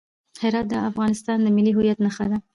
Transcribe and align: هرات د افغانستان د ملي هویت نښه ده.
هرات 0.41 0.65
د 0.69 0.73
افغانستان 0.89 1.37
د 1.41 1.47
ملي 1.55 1.71
هویت 1.73 1.97
نښه 2.05 2.25
ده. 2.31 2.37